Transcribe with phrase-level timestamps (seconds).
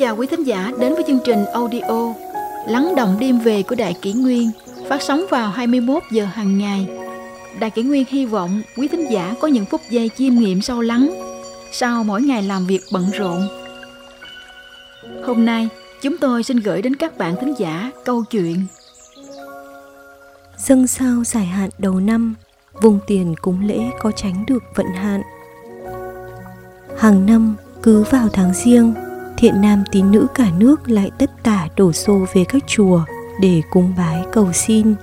[0.00, 2.14] chào quý thính giả đến với chương trình audio
[2.66, 4.50] Lắng động đêm về của Đại Kỷ Nguyên
[4.88, 6.88] phát sóng vào 21 giờ hàng ngày.
[7.58, 10.80] Đại Kỷ Nguyên hy vọng quý thính giả có những phút giây chiêm nghiệm sâu
[10.80, 11.10] lắng
[11.72, 13.48] sau mỗi ngày làm việc bận rộn.
[15.24, 15.68] Hôm nay,
[16.02, 18.66] chúng tôi xin gửi đến các bạn thính giả câu chuyện
[20.58, 22.34] Dâng sao giải hạn đầu năm,
[22.82, 25.22] vùng tiền cúng lễ có tránh được vận hạn.
[26.98, 28.94] Hàng năm, cứ vào tháng riêng,
[29.40, 33.04] thiện nam tín nữ cả nước lại tất tả đổ xô về các chùa
[33.40, 34.94] để cúng bái cầu xin.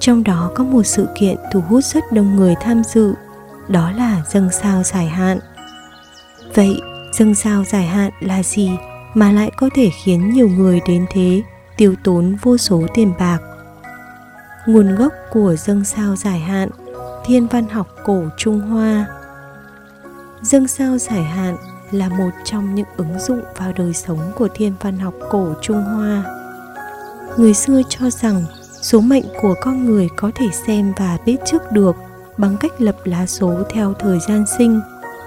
[0.00, 3.14] Trong đó có một sự kiện thu hút rất đông người tham dự,
[3.68, 5.38] đó là dâng sao giải hạn.
[6.54, 6.80] Vậy,
[7.18, 8.70] dâng sao giải hạn là gì
[9.14, 11.42] mà lại có thể khiến nhiều người đến thế
[11.76, 13.38] tiêu tốn vô số tiền bạc?
[14.66, 16.68] Nguồn gốc của dâng sao giải hạn,
[17.26, 19.06] thiên văn học cổ Trung Hoa.
[20.42, 21.56] Dâng sao giải hạn
[21.92, 25.82] là một trong những ứng dụng vào đời sống của thiên văn học cổ Trung
[25.82, 26.24] Hoa.
[27.36, 28.44] Người xưa cho rằng
[28.82, 31.96] số mệnh của con người có thể xem và biết trước được
[32.36, 34.80] bằng cách lập lá số theo thời gian sinh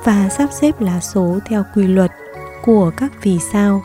[0.03, 2.11] và sắp xếp lá số theo quy luật
[2.63, 3.81] của các vì sao.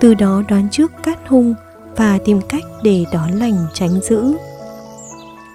[0.00, 1.54] Từ đó đoán trước cát hung
[1.96, 4.36] và tìm cách để đón lành tránh dữ.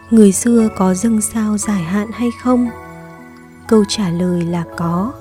[0.10, 2.70] Người xưa có dâng sao giải hạn hay không?
[3.68, 5.14] Câu trả lời là có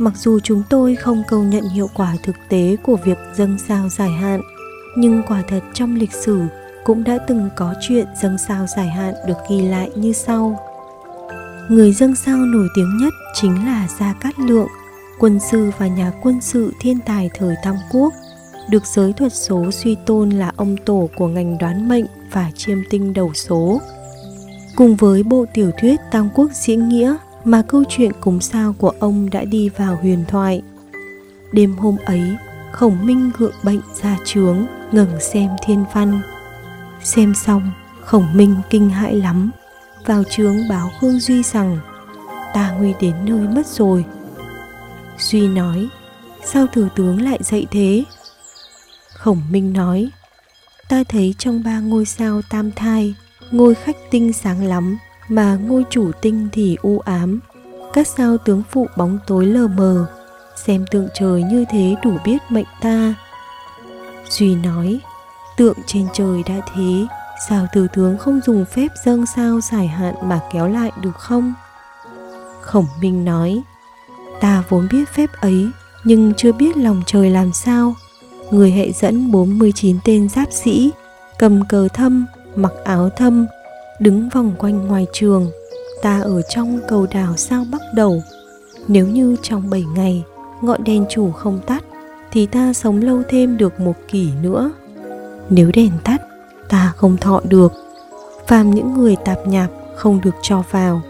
[0.00, 3.88] mặc dù chúng tôi không công nhận hiệu quả thực tế của việc dâng sao
[3.88, 4.40] giải hạn,
[4.96, 6.40] nhưng quả thật trong lịch sử
[6.84, 10.58] cũng đã từng có chuyện dâng sao giải hạn được ghi lại như sau.
[11.68, 14.68] Người dâng sao nổi tiếng nhất chính là gia cát lượng,
[15.18, 18.12] quân sư và nhà quân sự thiên tài thời tam quốc,
[18.70, 22.78] được giới thuật số suy tôn là ông tổ của ngành đoán mệnh và chiêm
[22.90, 23.80] tinh đầu số.
[24.76, 28.92] Cùng với bộ tiểu thuyết tam quốc diễn nghĩa mà câu chuyện cúng sao của
[28.98, 30.62] ông đã đi vào huyền thoại.
[31.52, 32.36] Đêm hôm ấy,
[32.72, 36.20] Khổng Minh gượng bệnh ra trướng, ngừng xem thiên văn.
[37.02, 37.70] Xem xong,
[38.04, 39.50] Khổng Minh kinh hãi lắm,
[40.06, 41.78] vào trướng báo Khương Duy rằng
[42.54, 44.04] ta nguy đến nơi mất rồi.
[45.18, 45.88] Duy nói,
[46.44, 48.04] sao thừa tướng lại dậy thế?
[49.14, 50.10] Khổng Minh nói,
[50.88, 53.14] ta thấy trong ba ngôi sao tam thai,
[53.50, 54.98] ngôi khách tinh sáng lắm,
[55.30, 57.40] mà ngôi chủ tinh thì u ám.
[57.92, 60.06] Các sao tướng phụ bóng tối lờ mờ,
[60.56, 63.14] xem tượng trời như thế đủ biết mệnh ta.
[64.28, 65.00] Duy nói,
[65.56, 67.06] tượng trên trời đã thế,
[67.48, 71.54] sao từ tướng không dùng phép dâng sao giải hạn mà kéo lại được không?
[72.60, 73.62] Khổng minh nói,
[74.40, 75.70] ta vốn biết phép ấy,
[76.04, 77.94] nhưng chưa biết lòng trời làm sao.
[78.50, 80.90] Người hệ dẫn 49 tên giáp sĩ,
[81.38, 83.46] cầm cờ thâm, mặc áo thâm
[84.00, 85.50] đứng vòng quanh ngoài trường.
[86.02, 88.22] Ta ở trong cầu đảo sao bắt đầu.
[88.88, 90.24] Nếu như trong 7 ngày,
[90.62, 91.84] ngọn đèn chủ không tắt,
[92.32, 94.72] thì ta sống lâu thêm được một kỷ nữa.
[95.50, 96.22] Nếu đèn tắt,
[96.68, 97.72] ta không thọ được.
[98.46, 101.02] Phàm những người tạp nhạp không được cho vào.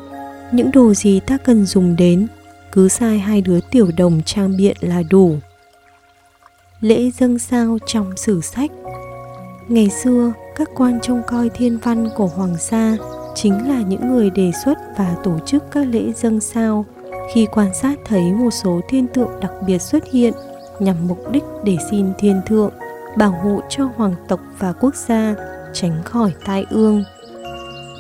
[0.53, 2.27] Những đồ gì ta cần dùng đến,
[2.73, 5.37] cứ sai hai đứa tiểu đồng trang biện là đủ.
[6.81, 8.71] Lễ dâng sao trong sử sách.
[9.69, 12.97] Ngày xưa các quan trông coi thiên văn của hoàng gia
[13.35, 16.85] chính là những người đề xuất và tổ chức các lễ dâng sao
[17.35, 20.33] khi quan sát thấy một số thiên tượng đặc biệt xuất hiện
[20.81, 22.73] nhằm mục đích để xin thiên thượng,
[23.19, 25.35] bảo hộ cho hoàng tộc và quốc gia,
[25.73, 27.05] tránh khỏi tai ương.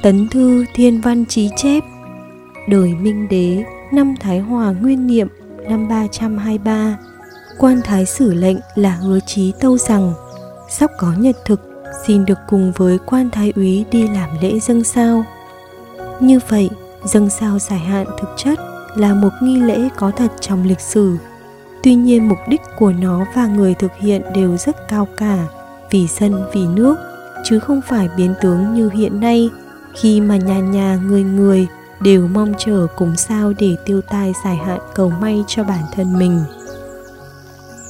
[0.03, 1.83] Tấn thư thiên văn trí chép,
[2.69, 5.29] Đời Minh Đế, năm Thái Hòa Nguyên Niệm,
[5.69, 6.99] năm 323
[7.59, 10.13] Quan Thái Sử lệnh là hứa chí tâu rằng,
[10.69, 11.70] sắp có nhật thực
[12.07, 15.25] xin được cùng với quan thái úy đi làm lễ dâng sao.
[16.21, 16.71] Như vậy,
[17.05, 18.59] dâng sao giải hạn thực chất
[18.97, 21.17] là một nghi lễ có thật trong lịch sử.
[21.83, 25.47] Tuy nhiên mục đích của nó và người thực hiện đều rất cao cả,
[25.91, 26.97] vì dân vì nước,
[27.45, 29.51] chứ không phải biến tướng như hiện nay
[29.95, 31.67] khi mà nhà nhà người người
[32.01, 36.19] đều mong chờ cúng sao để tiêu tai giải hạn cầu may cho bản thân
[36.19, 36.45] mình.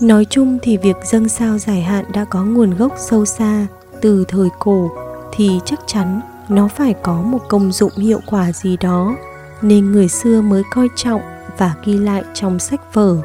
[0.00, 3.66] Nói chung thì việc dâng sao giải hạn đã có nguồn gốc sâu xa
[4.00, 4.91] từ thời cổ
[5.32, 9.14] thì chắc chắn nó phải có một công dụng hiệu quả gì đó,
[9.62, 11.20] nên người xưa mới coi trọng
[11.58, 13.17] và ghi lại trong sách vở.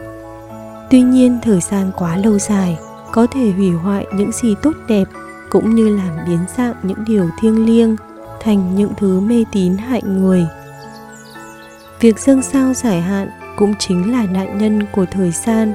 [0.90, 2.78] Tuy nhiên, thời gian quá lâu dài,
[3.12, 5.06] có thể hủy hoại những gì tốt đẹp,
[5.50, 7.96] cũng như làm biến dạng những điều thiêng liêng
[8.42, 10.48] thành những thứ mê tín hại người.
[12.00, 15.74] Việc dâng sao giải hạn cũng chính là nạn nhân của thời gian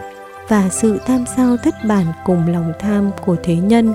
[0.48, 3.94] và sự tham sao thất bản cùng lòng tham của thế nhân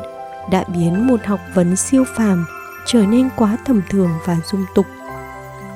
[0.51, 2.45] đã biến một học vấn siêu phàm
[2.85, 4.85] trở nên quá tầm thường và dung tục.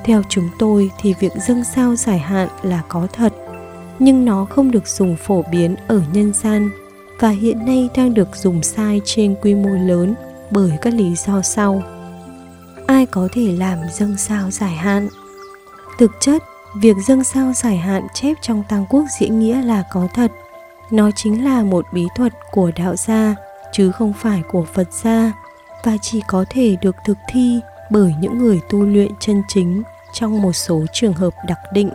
[0.04, 3.32] Theo chúng tôi thì việc dâng sao giải hạn là có thật,
[3.98, 6.70] nhưng nó không được dùng phổ biến ở nhân gian
[7.20, 10.14] và hiện nay đang được dùng sai trên quy mô lớn
[10.50, 11.82] bởi các lý do sau.
[12.86, 15.08] Ai có thể làm dâng sao giải hạn?
[15.98, 16.42] Thực chất,
[16.74, 20.32] việc dâng sao giải hạn chép trong tăng quốc diễn nghĩa là có thật.
[20.90, 23.34] Nó chính là một bí thuật của đạo gia
[23.72, 25.32] chứ không phải của phật gia
[25.84, 29.82] và chỉ có thể được thực thi bởi những người tu luyện chân chính
[30.12, 31.90] trong một số trường hợp đặc định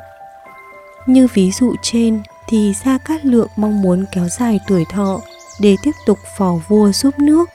[1.06, 5.20] như ví dụ trên thì Gia Cát Lượng mong muốn kéo dài tuổi thọ
[5.60, 7.50] để tiếp tục phò vua giúp nước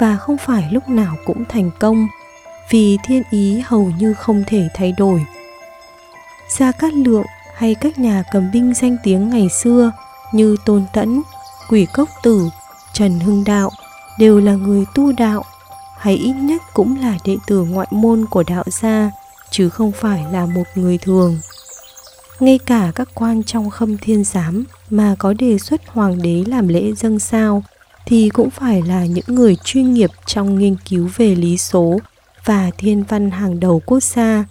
[0.00, 2.08] và không phải lúc nào cũng thành công
[2.70, 5.26] vì thiên ý hầu như không thể thay đổi.
[6.48, 7.26] Gia Cát Lượng
[7.56, 9.92] hay các nhà cầm binh danh tiếng ngày xưa
[10.32, 11.22] như Tôn Tẫn,
[11.68, 12.50] Quỷ Cốc Tử,
[12.98, 13.70] Trần Hưng Đạo
[14.18, 15.44] đều là người tu đạo
[15.98, 19.10] hay ít nhất cũng là đệ tử ngoại môn của đạo gia
[19.50, 21.38] chứ không phải là một người thường
[22.40, 26.68] ngay cả các quan trong khâm thiên giám mà có đề xuất hoàng đế làm
[26.68, 27.62] lễ dâng sao
[28.06, 31.98] thì cũng phải là những người chuyên nghiệp trong nghiên cứu về lý số
[32.44, 34.44] và thiên văn hàng đầu quốc gia.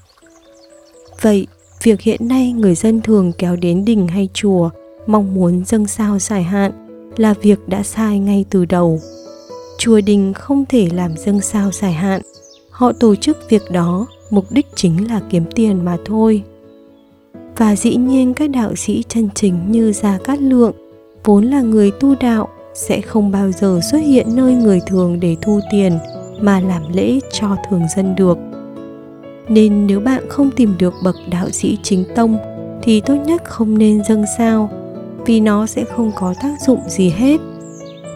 [1.21, 1.47] Vậy,
[1.83, 4.69] việc hiện nay người dân thường kéo đến đình hay chùa
[5.07, 6.84] mong muốn dâng sao giải hạn
[7.17, 8.99] là việc đã sai ngay từ đầu.
[9.77, 12.21] Chùa đình không thể làm dâng sao dài hạn.
[12.69, 16.43] Họ tổ chức việc đó, mục đích chính là kiếm tiền mà thôi
[17.57, 20.73] và dĩ nhiên các đạo sĩ chân chính như Gia Cát Lượng,
[21.23, 25.35] vốn là người tu đạo, sẽ không bao giờ xuất hiện nơi người thường để
[25.41, 25.99] thu tiền,
[26.41, 28.37] mà làm lễ cho thường dân được.
[29.47, 32.37] Nên nếu bạn không tìm được bậc đạo sĩ chính tông,
[32.81, 34.69] thì tốt nhất không nên dâng sao
[35.25, 37.37] vì nó sẽ không có tác dụng gì hết.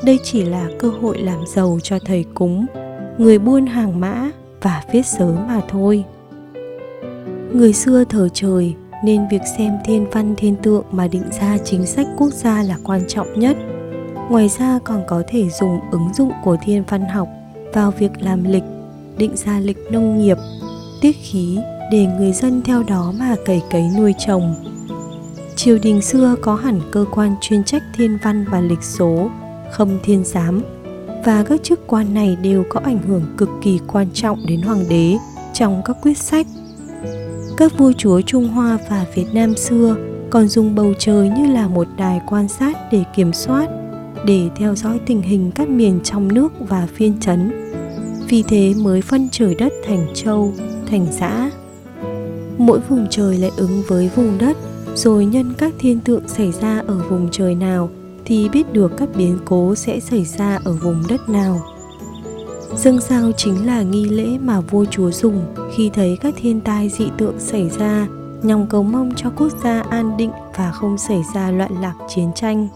[0.04, 2.66] Đây chỉ là cơ hội làm giàu cho thầy cúng,
[3.18, 6.04] người buôn hàng mã và viết sớ mà thôi.
[7.54, 11.86] Người xưa thờ trời nên việc xem thiên văn thiên tượng mà định ra chính
[11.86, 13.58] sách quốc gia là quan trọng nhất
[14.30, 17.28] ngoài ra còn có thể dùng ứng dụng của thiên văn học
[17.74, 18.64] vào việc làm lịch
[19.18, 20.38] định ra lịch nông nghiệp
[21.02, 21.60] tiết khí
[21.92, 24.56] để người dân theo đó mà cày cấy nuôi trồng
[25.60, 29.30] triều đình xưa có hẳn cơ quan chuyên trách thiên văn và lịch số
[29.72, 30.62] khâm thiên giám
[31.26, 34.84] và các chức quan này đều có ảnh hưởng cực kỳ quan trọng đến hoàng
[34.90, 35.18] đế
[35.54, 36.48] trong các quyết sách
[37.58, 39.96] các vua chúa Trung Hoa và Việt Nam xưa
[40.30, 43.68] còn dùng bầu trời như là một đài quan sát để kiểm soát,
[44.26, 47.52] để theo dõi tình hình các miền trong nước và phiên chấn.
[48.28, 50.54] Vì thế mới phân trời đất thành châu,
[50.90, 51.52] thành xã.
[52.58, 54.58] Mỗi vùng trời lại ứng với vùng đất,
[55.04, 57.90] rồi nhân các thiên tượng xảy ra ở vùng trời nào
[58.26, 61.62] thì biết được các biến cố sẽ xảy ra ở vùng đất nào.
[62.76, 66.90] Dâng sao chính là nghi lễ mà vua chúa dùng khi thấy các thiên tai
[66.90, 68.08] dị tượng xảy ra,
[68.44, 72.32] nhằm cầu mong cho quốc gia an định và không xảy ra loạn lạc chiến
[72.36, 72.68] tranh.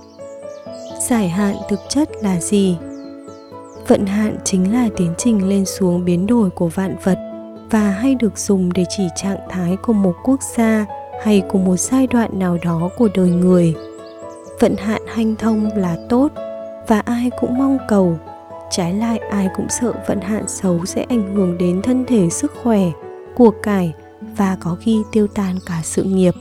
[1.10, 2.78] Giải hạn thực chất là gì?
[3.88, 7.18] Vận hạn chính là tiến trình lên xuống biến đổi của vạn vật
[7.70, 10.86] và hay được dùng để chỉ trạng thái của một quốc gia
[11.22, 13.76] hay của một giai đoạn nào đó của đời người.
[14.60, 16.32] Vận hạn hanh thông là tốt
[16.88, 18.18] và ai cũng mong cầu.
[18.72, 22.52] Trái lại, ai cũng sợ vận hạn xấu sẽ ảnh hưởng đến thân thể, sức
[22.64, 22.82] khỏe
[23.36, 23.94] của cải
[24.38, 26.34] và có khi tiêu tan cả sự nghiệp.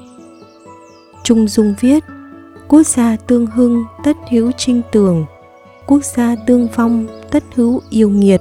[1.22, 2.04] Trung dung viết,
[2.68, 5.24] quốc gia tương hưng tất hữu trinh tường,
[5.86, 8.40] quốc gia tương phong tất hữu yêu nghiệt.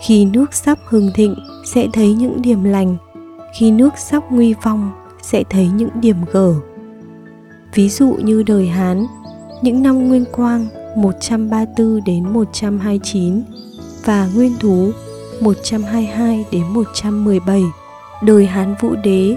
[0.00, 1.34] Khi nước sắp hưng thịnh,
[1.64, 2.96] sẽ thấy những điểm lành.
[3.58, 4.90] Khi nước sắp nguy vong
[5.22, 6.54] sẽ thấy những điểm gở
[7.74, 9.06] ví dụ như đời hán
[9.62, 13.42] những năm nguyên quang 134 đến 129
[14.04, 14.90] và Nguyên Thú
[15.40, 17.62] 122 đến 117.
[18.22, 19.36] Đời Hán Vũ Đế,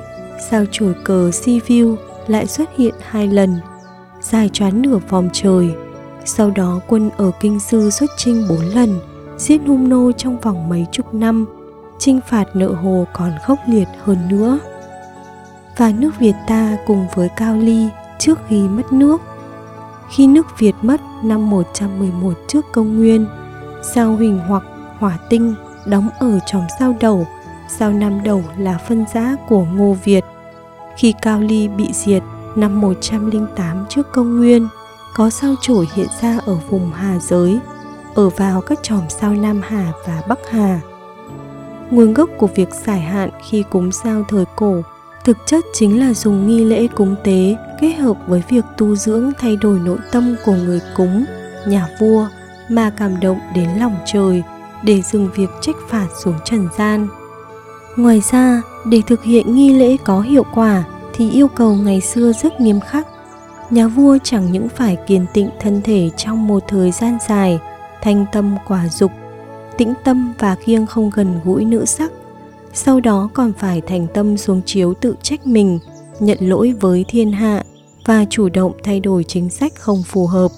[0.49, 1.95] sao chổi cờ Sivu
[2.27, 3.55] lại xuất hiện hai lần,
[4.21, 5.69] dài choán nửa vòng trời.
[6.25, 8.99] Sau đó quân ở Kinh Sư xuất chinh bốn lần,
[9.37, 11.45] giết hung nô trong vòng mấy chục năm,
[11.99, 14.59] chinh phạt nợ hồ còn khốc liệt hơn nữa.
[15.77, 17.87] Và nước Việt ta cùng với Cao Ly
[18.19, 19.21] trước khi mất nước
[20.09, 23.27] khi nước Việt mất năm 111 trước công nguyên,
[23.93, 24.63] sao huỳnh hoặc
[24.99, 25.55] hỏa tinh
[25.85, 27.27] đóng ở chòm sao đầu,
[27.67, 30.23] sao nam đầu là phân giá của Ngô Việt.
[30.97, 32.23] Khi Cao Ly bị diệt
[32.55, 34.67] năm 108 trước công nguyên,
[35.15, 37.59] có sao chổi hiện ra ở vùng Hà giới,
[38.15, 40.79] ở vào các chòm sao Nam Hà và Bắc Hà.
[41.91, 44.81] Nguồn gốc của việc giải hạn khi cúng sao thời cổ
[45.25, 49.31] thực chất chính là dùng nghi lễ cúng tế kết hợp với việc tu dưỡng
[49.39, 51.25] thay đổi nội tâm của người cúng,
[51.67, 52.27] nhà vua
[52.69, 54.43] mà cảm động đến lòng trời
[54.83, 57.07] để dừng việc trách phạt xuống trần gian.
[57.95, 62.31] Ngoài ra, để thực hiện nghi lễ có hiệu quả thì yêu cầu ngày xưa
[62.43, 63.07] rất nghiêm khắc.
[63.69, 67.59] Nhà vua chẳng những phải kiên tịnh thân thể trong một thời gian dài,
[68.01, 69.11] thanh tâm quả dục,
[69.77, 72.11] tĩnh tâm và kiêng không gần gũi nữ sắc.
[72.77, 75.79] Sau đó còn phải thành tâm xuống chiếu tự trách mình,
[76.19, 77.63] nhận lỗi với thiên hạ
[78.05, 80.51] và chủ động thay đổi chính sách không phù hợp.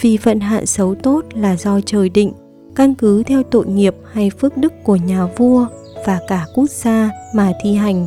[0.00, 2.32] Vì vận hạn xấu tốt là do trời định,
[2.74, 5.66] căn cứ theo tội nghiệp hay phước đức của nhà vua
[6.06, 8.06] và cả quốc gia mà thi hành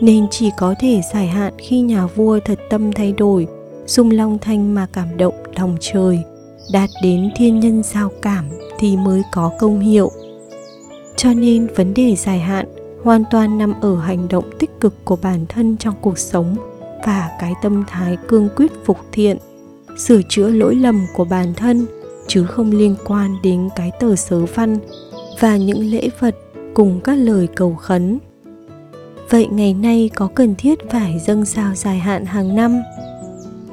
[0.00, 3.46] nên chỉ có thể giải hạn khi nhà vua thật tâm thay đổi
[3.86, 6.22] dùng long thanh mà cảm động lòng trời
[6.72, 8.44] đạt đến thiên nhân giao cảm
[8.78, 10.10] thì mới có công hiệu
[11.18, 12.66] cho nên vấn đề dài hạn
[13.02, 16.56] hoàn toàn nằm ở hành động tích cực của bản thân trong cuộc sống
[17.06, 19.36] và cái tâm thái cương quyết phục thiện,
[19.96, 21.86] sửa chữa lỗi lầm của bản thân
[22.26, 24.78] chứ không liên quan đến cái tờ sớ văn
[25.40, 26.36] và những lễ vật
[26.74, 28.18] cùng các lời cầu khấn.
[29.30, 32.82] Vậy ngày nay có cần thiết phải dâng sao dài hạn hàng năm?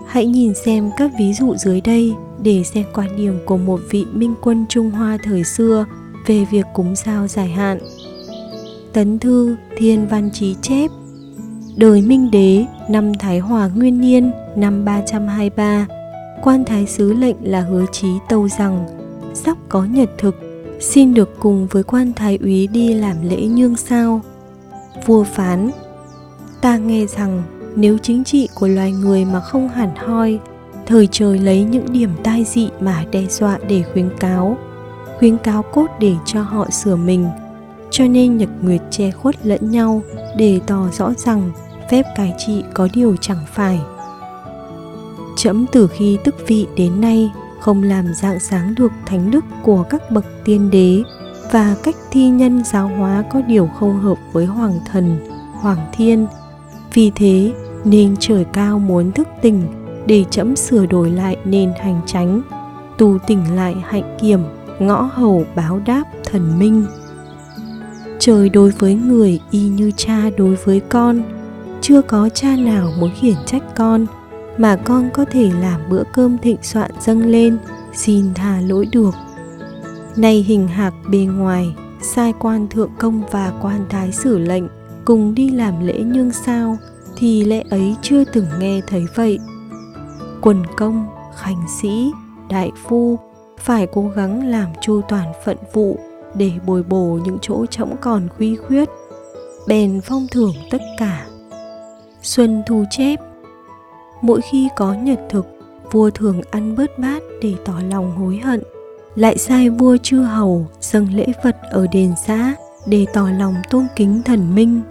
[0.07, 4.05] Hãy nhìn xem các ví dụ dưới đây để xem quan điểm của một vị
[4.13, 5.85] minh quân trung hoa thời xưa
[6.27, 7.79] về việc cúng sao dài hạn.
[8.93, 10.91] Tấn thư, thiên văn chí chép,
[11.75, 15.87] đời minh đế, năm thái hòa nguyên niên năm 323
[16.41, 18.85] quan thái sứ lệnh là hứa chí tâu rằng,
[19.33, 20.35] sắp có nhật thực,
[20.79, 24.21] xin được cùng với quan thái úy đi làm lễ nhương sao,
[25.05, 25.71] vua phán.
[26.61, 27.43] Ta nghe rằng,
[27.75, 30.39] nếu chính trị của loài người mà không hẳn hoi,
[30.85, 34.57] thời trời lấy những điểm tai dị mà đe dọa để khuyến cáo
[35.19, 37.27] khuyến cáo cốt để cho họ sửa mình.
[37.91, 40.01] Cho nên nhật nguyệt che khuất lẫn nhau
[40.37, 41.51] để tỏ rõ rằng
[41.91, 43.79] phép cai trị có điều chẳng phải.
[45.37, 49.83] Trẫm từ khi tức vị đến nay không làm dạng sáng được thánh đức của
[49.89, 51.03] các bậc tiên đế
[51.51, 55.17] và cách thi nhân giáo hóa có điều không hợp với hoàng thần,
[55.53, 56.27] hoàng thiên.
[56.93, 57.53] Vì thế
[57.83, 59.63] nên trời cao muốn thức tỉnh
[60.05, 62.41] để chấm sửa đổi lại nền hành tránh,
[62.97, 64.39] tu tỉnh lại hạnh kiểm,
[64.79, 66.85] ngõ hầu báo đáp thần minh.
[68.19, 71.21] Trời đối với người y như cha đối với con,
[71.81, 74.05] chưa có cha nào muốn khiển trách con,
[74.57, 77.57] mà con có thể làm bữa cơm thịnh soạn dâng lên,
[77.93, 79.15] xin tha lỗi được
[80.15, 84.63] nay hình hạc bề ngoài sai quan thượng công và quan thái sử lệnh
[85.05, 86.77] cùng đi làm lễ nhương sao
[87.17, 89.39] thì lễ ấy chưa từng nghe thấy vậy
[90.41, 92.11] quần công khánh sĩ
[92.49, 93.19] đại phu
[93.59, 95.99] phải cố gắng làm chu toàn phận vụ
[96.35, 98.89] để bồi bổ những chỗ trống còn khuy khuyết.
[99.67, 101.27] Bèn phong thưởng tất cả.
[102.21, 103.19] Xuân thu chép.
[104.21, 105.45] Mỗi khi có nhật thực,
[105.91, 108.63] vua thường ăn bớt bát để tỏ lòng hối hận.
[109.15, 113.87] Lại sai vua chư hầu dâng lễ vật ở đền xã để tỏ lòng tôn
[113.95, 114.81] kính thần minh.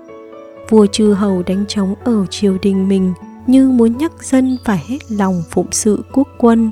[0.69, 3.13] Vua chư hầu đánh trống ở triều đình mình
[3.47, 6.71] như muốn nhắc dân phải hết lòng phụng sự quốc quân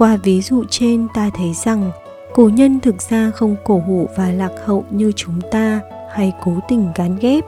[0.00, 1.90] qua ví dụ trên ta thấy rằng
[2.32, 5.80] cổ nhân thực ra không cổ hủ và lạc hậu như chúng ta
[6.12, 7.44] hay cố tình gán ghép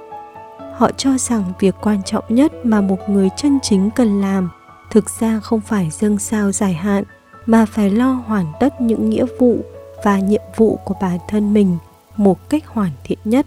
[0.74, 4.50] họ cho rằng việc quan trọng nhất mà một người chân chính cần làm
[4.90, 7.04] thực ra không phải dâng sao dài hạn
[7.46, 9.58] mà phải lo hoàn tất những nghĩa vụ
[10.04, 11.76] và nhiệm vụ của bản thân mình
[12.16, 13.46] một cách hoàn thiện nhất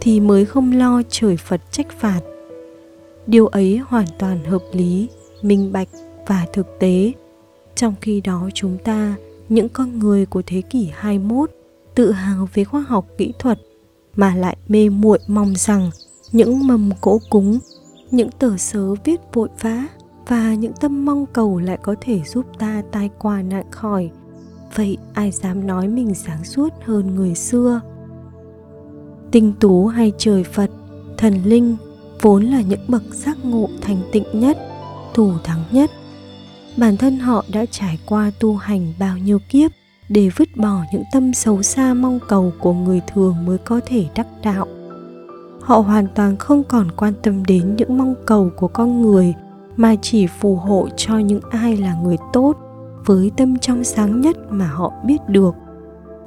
[0.00, 2.20] thì mới không lo trời Phật trách phạt.
[3.26, 5.08] Điều ấy hoàn toàn hợp lý,
[5.42, 5.88] minh bạch
[6.26, 7.12] và thực tế.
[7.80, 9.14] Trong khi đó chúng ta,
[9.48, 11.50] những con người của thế kỷ 21
[11.94, 13.58] tự hào về khoa học kỹ thuật
[14.16, 15.90] mà lại mê muội mong rằng
[16.32, 17.58] những mầm cỗ cúng,
[18.10, 19.84] những tờ sớ viết vội vã
[20.26, 24.10] và những tâm mong cầu lại có thể giúp ta tai qua nạn khỏi.
[24.74, 27.80] Vậy ai dám nói mình sáng suốt hơn người xưa?
[29.30, 30.70] Tinh tú hay trời phật
[31.16, 31.76] thần linh
[32.20, 34.58] vốn là những bậc giác ngộ thành tịnh nhất
[35.14, 35.90] thủ thắng nhất
[36.80, 39.70] bản thân họ đã trải qua tu hành bao nhiêu kiếp
[40.08, 44.06] để vứt bỏ những tâm xấu xa mong cầu của người thường mới có thể
[44.14, 44.66] đắc đạo.
[45.60, 49.34] Họ hoàn toàn không còn quan tâm đến những mong cầu của con người
[49.76, 52.56] mà chỉ phù hộ cho những ai là người tốt
[53.04, 55.54] với tâm trong sáng nhất mà họ biết được.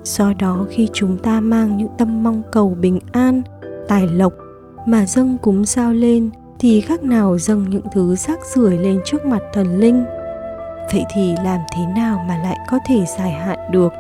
[0.04, 3.42] Do đó khi chúng ta mang những tâm mong cầu bình an,
[3.88, 4.34] tài lộc
[4.88, 6.30] mà dâng cúng sao lên
[6.60, 10.04] thì khác nào dâng những thứ rác rưởi lên trước mặt thần linh
[10.92, 13.94] vậy thì làm thế nào mà lại có thể dài hạn được?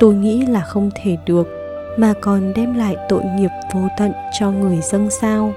[0.00, 1.48] Tôi nghĩ là không thể được,
[1.96, 5.52] mà còn đem lại tội nghiệp vô tận cho người dân sao?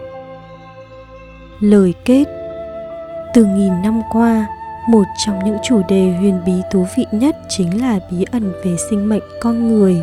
[1.59, 2.25] Lời kết.
[3.33, 4.47] Từ nghìn năm qua,
[4.87, 8.75] một trong những chủ đề huyền bí thú vị nhất chính là bí ẩn về
[8.89, 10.01] sinh mệnh con người,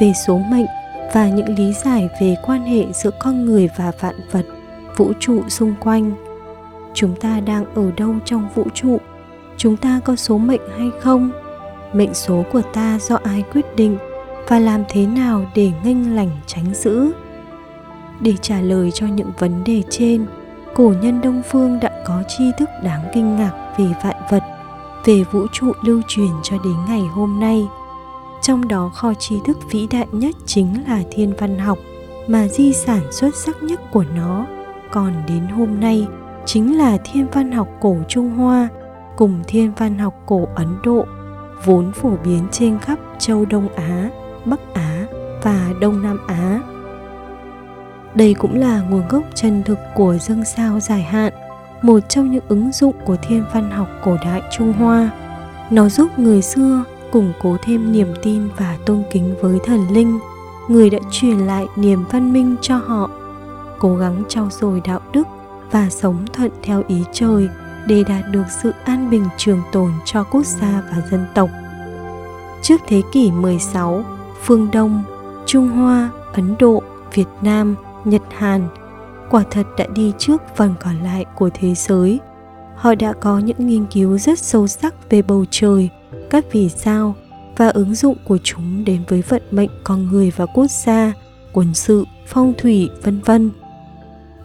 [0.00, 0.66] về số mệnh
[1.12, 4.44] và những lý giải về quan hệ giữa con người và vạn vật,
[4.96, 6.12] vũ trụ xung quanh.
[6.94, 8.98] Chúng ta đang ở đâu trong vũ trụ?
[9.60, 11.30] Chúng ta có số mệnh hay không?
[11.92, 13.96] Mệnh số của ta do ai quyết định
[14.48, 17.12] và làm thế nào để nghênh lành tránh giữ?
[18.20, 20.26] Để trả lời cho những vấn đề trên,
[20.74, 24.42] cổ nhân đông phương đã có tri thức đáng kinh ngạc về vạn vật,
[25.04, 27.66] về vũ trụ lưu truyền cho đến ngày hôm nay.
[28.42, 31.78] Trong đó kho tri thức vĩ đại nhất chính là thiên văn học,
[32.26, 34.46] mà di sản xuất sắc nhất của nó.
[34.92, 36.06] Còn đến hôm nay,
[36.46, 38.68] chính là thiên văn học cổ trung hoa
[39.20, 41.04] cùng thiên văn học cổ ấn độ,
[41.64, 44.10] vốn phổ biến trên khắp châu đông á,
[44.44, 45.06] bắc á
[45.42, 46.60] và đông nam á.
[48.14, 51.32] Đây cũng là nguồn gốc chân thực của dân sao dài hạn,
[51.82, 55.10] một trong những ứng dụng của thiên văn học cổ đại trung hoa.
[55.70, 60.18] Nó giúp người xưa củng cố thêm niềm tin và tôn kính với thần linh,
[60.68, 63.10] người đã truyền lại niềm văn minh cho họ,
[63.78, 65.26] cố gắng trau dồi đạo đức
[65.70, 67.48] và sống thuận theo ý trời
[67.86, 71.50] để đạt được sự an bình trường tồn cho quốc gia và dân tộc.
[72.62, 74.04] Trước thế kỷ 16,
[74.42, 75.02] phương Đông,
[75.46, 76.82] Trung Hoa, Ấn Độ,
[77.14, 78.68] Việt Nam, Nhật Hàn
[79.30, 82.20] quả thật đã đi trước phần còn lại của thế giới.
[82.76, 85.88] Họ đã có những nghiên cứu rất sâu sắc về bầu trời,
[86.30, 87.14] các vì sao
[87.56, 91.12] và ứng dụng của chúng đến với vận mệnh con người và quốc gia,
[91.52, 93.50] quân sự, phong thủy, vân vân.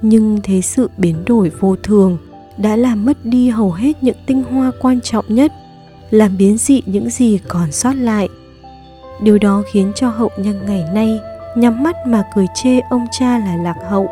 [0.01, 2.18] Nhưng thế sự biến đổi vô thường
[2.57, 5.51] đã làm mất đi hầu hết những tinh hoa quan trọng nhất,
[6.12, 8.30] làm biến dị những gì còn sót lại.
[9.21, 11.19] Điều đó khiến cho hậu nhân ngày nay
[11.56, 14.10] nhắm mắt mà cười chê ông cha là lạc hậu,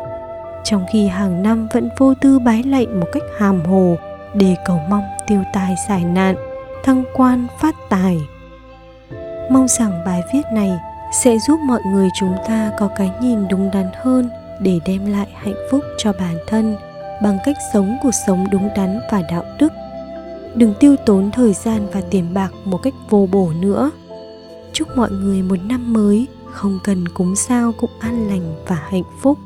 [0.64, 3.96] trong khi hàng năm vẫn vô tư bái lạy một cách hàm hồ
[4.34, 6.36] để cầu mong tiêu tài giải nạn,
[6.84, 8.18] thăng quan phát tài.
[9.50, 10.70] Mong rằng bài viết này
[11.12, 15.26] sẽ giúp mọi người chúng ta có cái nhìn đúng đắn hơn để đem lại
[15.34, 16.76] hạnh phúc cho bản thân
[17.24, 19.72] bằng cách sống cuộc sống đúng đắn và đạo đức.
[20.54, 23.90] Đừng tiêu tốn thời gian và tiền bạc một cách vô bổ nữa.
[24.72, 29.02] Chúc mọi người một năm mới, không cần cúng sao cũng an lành và hạnh
[29.20, 29.38] phúc.